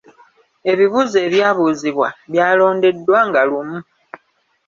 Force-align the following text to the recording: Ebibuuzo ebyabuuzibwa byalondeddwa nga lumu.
Ebibuuzo 0.71 1.17
ebyabuuzibwa 1.27 2.07
byalondeddwa 2.31 3.19
nga 3.27 3.41
lumu. 3.49 3.79